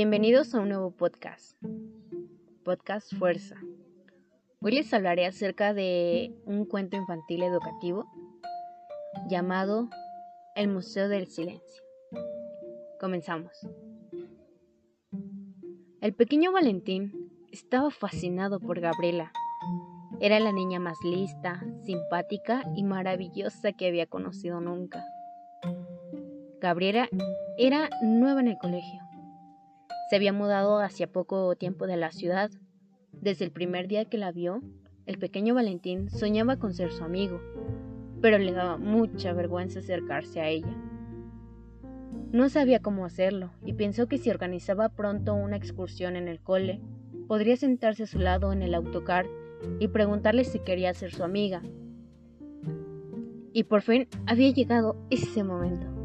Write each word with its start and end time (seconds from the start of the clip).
Bienvenidos 0.00 0.54
a 0.54 0.60
un 0.60 0.68
nuevo 0.68 0.92
podcast, 0.92 1.60
Podcast 2.62 3.12
Fuerza. 3.14 3.56
Hoy 4.60 4.70
les 4.70 4.94
hablaré 4.94 5.26
acerca 5.26 5.74
de 5.74 6.36
un 6.44 6.66
cuento 6.66 6.96
infantil 6.96 7.42
educativo 7.42 8.06
llamado 9.28 9.90
El 10.54 10.68
Museo 10.68 11.08
del 11.08 11.26
Silencio. 11.26 11.82
Comenzamos. 13.00 13.50
El 16.00 16.14
pequeño 16.14 16.52
Valentín 16.52 17.32
estaba 17.50 17.90
fascinado 17.90 18.60
por 18.60 18.78
Gabriela. 18.78 19.32
Era 20.20 20.38
la 20.38 20.52
niña 20.52 20.78
más 20.78 20.98
lista, 21.02 21.60
simpática 21.84 22.62
y 22.76 22.84
maravillosa 22.84 23.72
que 23.72 23.88
había 23.88 24.06
conocido 24.06 24.60
nunca. 24.60 25.04
Gabriela 26.60 27.08
era 27.56 27.90
nueva 28.00 28.38
en 28.38 28.46
el 28.46 28.58
colegio. 28.58 29.07
Se 30.08 30.16
había 30.16 30.32
mudado 30.32 30.78
hacía 30.78 31.12
poco 31.12 31.54
tiempo 31.56 31.86
de 31.86 31.98
la 31.98 32.12
ciudad. 32.12 32.50
Desde 33.12 33.44
el 33.44 33.50
primer 33.50 33.88
día 33.88 34.06
que 34.06 34.16
la 34.16 34.32
vio, 34.32 34.62
el 35.04 35.18
pequeño 35.18 35.54
Valentín 35.54 36.08
soñaba 36.08 36.56
con 36.56 36.72
ser 36.72 36.92
su 36.92 37.04
amigo, 37.04 37.40
pero 38.22 38.38
le 38.38 38.52
daba 38.52 38.78
mucha 38.78 39.34
vergüenza 39.34 39.80
acercarse 39.80 40.40
a 40.40 40.48
ella. 40.48 40.74
No 42.32 42.48
sabía 42.48 42.80
cómo 42.80 43.04
hacerlo 43.04 43.52
y 43.64 43.74
pensó 43.74 44.06
que 44.06 44.16
si 44.16 44.30
organizaba 44.30 44.88
pronto 44.88 45.34
una 45.34 45.56
excursión 45.56 46.16
en 46.16 46.26
el 46.26 46.40
cole, 46.40 46.80
podría 47.26 47.56
sentarse 47.56 48.04
a 48.04 48.06
su 48.06 48.18
lado 48.18 48.52
en 48.52 48.62
el 48.62 48.74
autocar 48.74 49.26
y 49.78 49.88
preguntarle 49.88 50.44
si 50.44 50.58
quería 50.60 50.94
ser 50.94 51.12
su 51.12 51.22
amiga. 51.22 51.62
Y 53.52 53.64
por 53.64 53.82
fin 53.82 54.08
había 54.26 54.50
llegado 54.52 54.96
ese 55.10 55.44
momento. 55.44 55.97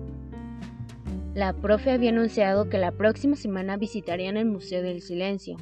La 1.33 1.51
profe 1.51 1.89
había 1.89 2.11
anunciado 2.11 2.69
que 2.69 2.77
la 2.77 2.91
próxima 2.91 3.35
semana 3.35 3.75
visitarían 3.75 4.37
el 4.37 4.45
Museo 4.45 4.83
del 4.83 5.01
Silencio. 5.01 5.57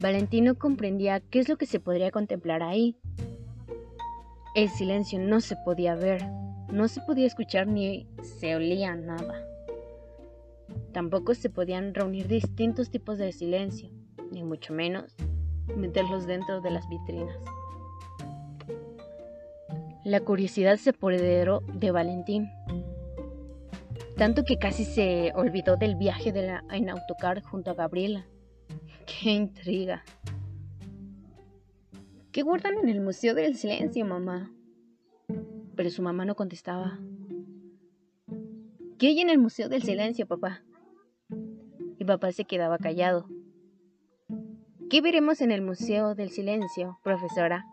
Valentino 0.00 0.58
comprendía 0.58 1.20
qué 1.20 1.38
es 1.38 1.48
lo 1.48 1.56
que 1.56 1.64
se 1.64 1.80
podría 1.80 2.10
contemplar 2.10 2.62
ahí. 2.62 2.94
El 4.54 4.68
silencio 4.68 5.18
no 5.18 5.40
se 5.40 5.56
podía 5.64 5.94
ver, 5.94 6.22
no 6.70 6.88
se 6.88 7.00
podía 7.00 7.26
escuchar 7.26 7.66
ni 7.68 8.06
se 8.22 8.54
olía 8.54 8.94
nada. 8.94 9.46
Tampoco 10.92 11.34
se 11.34 11.48
podían 11.48 11.94
reunir 11.94 12.28
distintos 12.28 12.90
tipos 12.90 13.16
de 13.16 13.32
silencio, 13.32 13.88
ni 14.30 14.42
mucho 14.42 14.74
menos 14.74 15.16
meterlos 15.74 16.26
dentro 16.26 16.60
de 16.60 16.70
las 16.70 16.86
vitrinas. 16.90 17.34
La 20.04 20.20
curiosidad 20.20 20.76
se 20.76 20.90
apoderó 20.90 21.62
de 21.72 21.90
Valentín 21.90 22.50
tanto 24.16 24.44
que 24.44 24.58
casi 24.58 24.84
se 24.84 25.32
olvidó 25.34 25.76
del 25.76 25.96
viaje 25.96 26.32
en 26.70 26.90
autocar 26.90 27.42
junto 27.42 27.70
a 27.70 27.74
Gabriela. 27.74 28.26
¡Qué 29.06 29.30
intriga! 29.30 30.04
¿Qué 32.32 32.42
guardan 32.42 32.78
en 32.78 32.88
el 32.88 33.00
Museo 33.00 33.34
del 33.34 33.56
Silencio, 33.56 34.04
mamá? 34.04 34.50
Pero 35.76 35.90
su 35.90 36.02
mamá 36.02 36.24
no 36.24 36.34
contestaba. 36.34 36.98
¿Qué 38.98 39.08
hay 39.08 39.20
en 39.20 39.30
el 39.30 39.38
Museo 39.38 39.68
del 39.68 39.82
Silencio, 39.82 40.26
papá? 40.26 40.62
Y 41.98 42.04
papá 42.04 42.32
se 42.32 42.44
quedaba 42.44 42.78
callado. 42.78 43.28
¿Qué 44.90 45.00
veremos 45.00 45.40
en 45.40 45.50
el 45.50 45.62
Museo 45.62 46.14
del 46.14 46.30
Silencio, 46.30 46.98
profesora? 47.02 47.64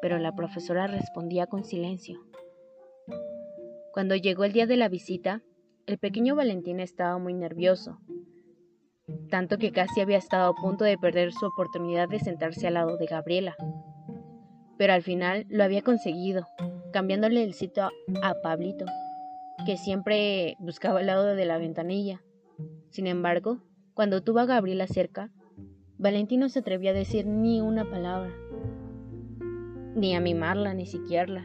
Pero 0.00 0.18
la 0.18 0.34
profesora 0.34 0.86
respondía 0.86 1.46
con 1.46 1.64
silencio. 1.64 2.20
Cuando 3.92 4.16
llegó 4.16 4.44
el 4.44 4.52
día 4.52 4.66
de 4.66 4.78
la 4.78 4.88
visita, 4.88 5.42
el 5.86 5.98
pequeño 5.98 6.34
Valentín 6.34 6.80
estaba 6.80 7.18
muy 7.18 7.34
nervioso, 7.34 7.98
tanto 9.28 9.58
que 9.58 9.70
casi 9.70 10.00
había 10.00 10.16
estado 10.16 10.50
a 10.50 10.54
punto 10.54 10.84
de 10.84 10.96
perder 10.96 11.30
su 11.32 11.44
oportunidad 11.44 12.08
de 12.08 12.18
sentarse 12.18 12.66
al 12.66 12.74
lado 12.74 12.96
de 12.96 13.04
Gabriela. 13.04 13.54
Pero 14.78 14.94
al 14.94 15.02
final 15.02 15.44
lo 15.50 15.62
había 15.62 15.82
conseguido, 15.82 16.46
cambiándole 16.90 17.44
el 17.44 17.52
sitio 17.52 17.90
a 18.22 18.34
Pablito, 18.42 18.86
que 19.66 19.76
siempre 19.76 20.56
buscaba 20.58 21.00
al 21.00 21.06
lado 21.06 21.26
de 21.34 21.44
la 21.44 21.58
ventanilla. 21.58 22.22
Sin 22.88 23.06
embargo, 23.06 23.58
cuando 23.92 24.22
tuvo 24.22 24.38
a 24.38 24.46
Gabriela 24.46 24.86
cerca, 24.86 25.30
Valentín 25.98 26.40
no 26.40 26.48
se 26.48 26.60
atrevió 26.60 26.92
a 26.92 26.94
decir 26.94 27.26
ni 27.26 27.60
una 27.60 27.84
palabra, 27.84 28.32
ni 29.94 30.14
a 30.14 30.20
mimarla, 30.20 30.72
ni 30.72 30.86
siquiera. 30.86 31.44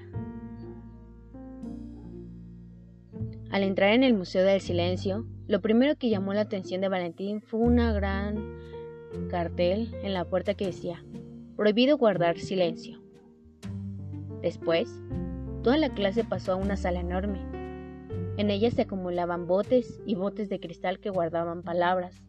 Al 3.50 3.64
entrar 3.64 3.94
en 3.94 4.04
el 4.04 4.14
Museo 4.14 4.44
del 4.44 4.60
Silencio, 4.60 5.26
lo 5.48 5.62
primero 5.62 5.96
que 5.96 6.10
llamó 6.10 6.34
la 6.34 6.42
atención 6.42 6.82
de 6.82 6.90
Valentín 6.90 7.42
fue 7.42 7.62
una 7.62 7.94
gran 7.94 8.58
cartel 9.30 9.96
en 10.04 10.14
la 10.14 10.26
puerta 10.26 10.54
que 10.54 10.66
decía, 10.66 11.04
prohibido 11.56 11.98
guardar 11.98 12.38
silencio. 12.38 13.00
Después, 14.42 14.90
toda 15.64 15.78
la 15.78 15.94
clase 15.94 16.26
pasó 16.26 16.52
a 16.52 16.56
una 16.56 16.76
sala 16.76 17.00
enorme. 17.00 17.40
En 18.38 18.52
ella 18.52 18.70
se 18.70 18.82
acumulaban 18.82 19.48
botes 19.48 20.02
y 20.06 20.16
botes 20.16 20.50
de 20.50 20.60
cristal 20.60 21.00
que 21.00 21.10
guardaban 21.10 21.64
palabras, 21.64 22.22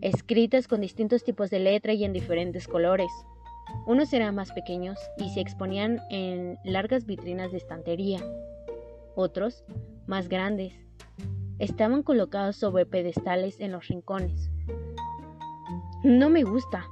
escritas 0.00 0.66
con 0.66 0.80
distintos 0.80 1.22
tipos 1.22 1.48
de 1.48 1.60
letra 1.60 1.92
y 1.92 2.04
en 2.04 2.12
diferentes 2.12 2.66
colores. 2.66 3.10
Unos 3.86 4.12
eran 4.12 4.34
más 4.34 4.52
pequeños 4.52 4.98
y 5.16 5.30
se 5.30 5.40
exponían 5.40 6.00
en 6.10 6.58
largas 6.64 7.06
vitrinas 7.06 7.52
de 7.52 7.58
estantería. 7.58 8.18
Otros 9.14 9.64
más 10.06 10.28
grandes. 10.28 10.74
Estaban 11.58 12.02
colocados 12.02 12.56
sobre 12.56 12.86
pedestales 12.86 13.60
en 13.60 13.72
los 13.72 13.88
rincones. 13.88 14.50
No 16.02 16.28
me 16.28 16.42
gusta. 16.42 16.86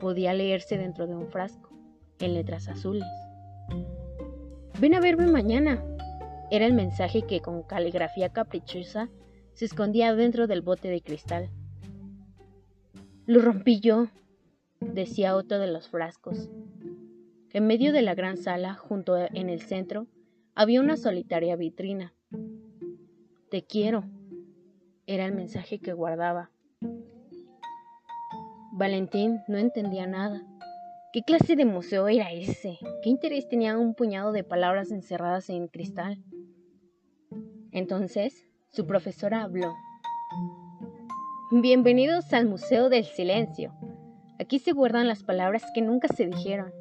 Podía 0.00 0.34
leerse 0.34 0.76
dentro 0.76 1.06
de 1.06 1.14
un 1.14 1.28
frasco, 1.28 1.70
en 2.18 2.34
letras 2.34 2.68
azules. 2.68 3.08
Ven 4.80 4.94
a 4.94 5.00
verme 5.00 5.28
mañana. 5.28 5.82
Era 6.50 6.66
el 6.66 6.74
mensaje 6.74 7.22
que 7.22 7.40
con 7.40 7.62
caligrafía 7.62 8.30
caprichosa 8.30 9.08
se 9.54 9.64
escondía 9.64 10.14
dentro 10.14 10.46
del 10.46 10.62
bote 10.62 10.88
de 10.88 11.00
cristal. 11.00 11.48
Lo 13.26 13.40
rompí 13.40 13.80
yo, 13.80 14.08
decía 14.80 15.36
otro 15.36 15.58
de 15.58 15.68
los 15.68 15.88
frascos. 15.88 16.50
En 17.52 17.66
medio 17.66 17.92
de 17.92 18.02
la 18.02 18.14
gran 18.14 18.36
sala, 18.36 18.74
junto 18.74 19.16
en 19.16 19.48
el 19.48 19.62
centro, 19.62 20.06
había 20.56 20.80
una 20.80 20.96
solitaria 20.96 21.56
vitrina. 21.56 22.14
Te 23.50 23.64
quiero. 23.64 24.04
Era 25.06 25.26
el 25.26 25.34
mensaje 25.34 25.80
que 25.80 25.92
guardaba. 25.92 26.50
Valentín 28.72 29.40
no 29.48 29.58
entendía 29.58 30.06
nada. 30.06 30.42
¿Qué 31.12 31.22
clase 31.22 31.56
de 31.56 31.64
museo 31.64 32.08
era 32.08 32.32
ese? 32.32 32.78
¿Qué 33.02 33.10
interés 33.10 33.48
tenía 33.48 33.76
un 33.76 33.94
puñado 33.94 34.32
de 34.32 34.44
palabras 34.44 34.90
encerradas 34.90 35.50
en 35.50 35.68
cristal? 35.68 36.22
Entonces, 37.72 38.46
su 38.70 38.86
profesora 38.86 39.42
habló. 39.42 39.74
Bienvenidos 41.50 42.32
al 42.32 42.46
Museo 42.46 42.88
del 42.88 43.04
Silencio. 43.04 43.74
Aquí 44.40 44.58
se 44.58 44.72
guardan 44.72 45.06
las 45.06 45.22
palabras 45.22 45.64
que 45.74 45.82
nunca 45.82 46.08
se 46.08 46.26
dijeron, 46.26 46.72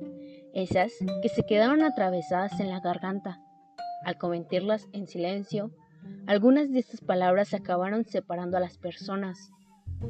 esas 0.54 0.94
que 1.22 1.30
se 1.30 1.44
quedaron 1.44 1.84
atravesadas 1.84 2.60
en 2.60 2.70
la 2.70 2.80
garganta 2.80 3.40
al 4.06 4.18
comentarlas 4.18 4.88
en 4.94 5.08
silencio, 5.08 5.72
algunas 6.28 6.72
de 6.72 6.80
estas 6.80 7.02
palabras 7.02 7.54
acabaron 7.54 8.06
separando 8.06 8.58
a 8.58 8.60
las 8.60 8.78
personas. 8.78 9.52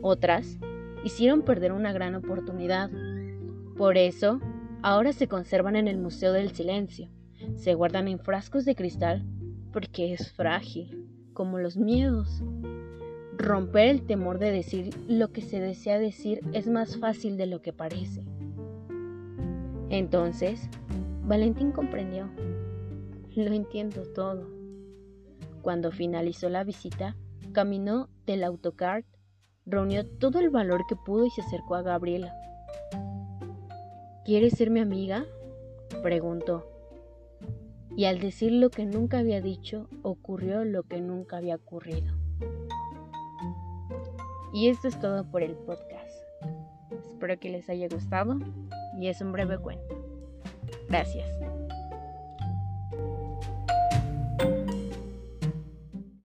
Otras 0.02 0.58
hicieron 1.04 1.42
perder 1.42 1.72
una 1.72 1.94
gran 1.94 2.16
oportunidad. 2.16 2.90
Por 3.78 3.98
eso, 3.98 4.40
ahora 4.82 5.14
se 5.14 5.28
conservan 5.28 5.76
en 5.76 5.88
el 5.88 5.98
Museo 5.98 6.34
del 6.34 6.52
Silencio. 6.52 7.10
Se 7.56 7.74
guardan 7.74 8.08
en 8.08 8.20
frascos 8.20 8.66
de 8.66 8.76
cristal 8.76 9.26
porque 9.72 10.14
es 10.14 10.32
frágil, 10.32 11.08
como 11.34 11.58
los 11.58 11.78
miedos. 11.78 12.44
Romper 13.38 13.90
el 13.90 14.06
temor 14.06 14.38
de 14.38 14.52
decir 14.52 14.96
lo 15.08 15.32
que 15.32 15.42
se 15.42 15.60
desea 15.60 16.00
decir 16.00 16.42
es 16.54 16.68
más 16.68 16.98
fácil 16.98 17.38
de 17.38 17.48
lo 17.48 17.62
que 17.62 17.74
parece. 17.74 18.24
Entonces, 19.90 20.70
Valentín 21.26 21.72
comprendió 21.72 22.30
lo 23.36 23.54
entiendo 23.54 24.04
todo. 24.14 24.48
Cuando 25.62 25.92
finalizó 25.92 26.50
la 26.50 26.64
visita, 26.64 27.16
caminó 27.54 28.10
del 28.26 28.44
autocar, 28.44 29.06
reunió 29.66 30.06
todo 30.06 30.40
el 30.40 30.50
valor 30.50 30.86
que 30.88 30.96
pudo 30.96 31.26
y 31.26 31.30
se 31.30 31.42
acercó 31.42 31.76
a 31.76 31.82
Gabriela. 31.82 32.34
¿Quieres 34.26 34.54
ser 34.54 34.70
mi 34.70 34.80
amiga? 34.80 35.26
preguntó. 36.02 36.68
Y 37.96 38.06
al 38.06 38.20
decir 38.20 38.52
lo 38.52 38.70
que 38.70 38.86
nunca 38.86 39.20
había 39.20 39.42
dicho, 39.42 39.88
ocurrió 40.02 40.66
lo 40.66 40.84
que 40.84 41.00
nunca 41.00 41.38
había 41.38 41.56
ocurrido. 41.56 42.14
Y 44.54 44.70
esto 44.70 44.88
es 44.88 45.00
todo 45.00 45.30
por 45.30 45.44
el 45.44 45.56
podcast. 45.56 46.14
Espero 46.92 47.40
que 47.40 47.50
les 47.50 47.70
haya 47.70 47.88
gustado 47.88 48.38
y 49.00 49.08
es 49.08 49.22
un 49.22 49.32
breve 49.32 49.58
cuento. 49.58 49.96
Gracias. 50.90 51.53